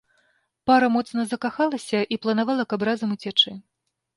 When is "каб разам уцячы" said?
2.73-3.51